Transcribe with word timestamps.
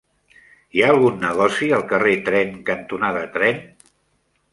Hi 0.77 0.81
ha 0.85 0.87
algun 0.93 1.19
negoci 1.25 1.69
al 1.79 1.85
carrer 1.91 2.13
Tren 2.31 2.57
cantonada 2.71 3.21
Tren? 3.37 3.61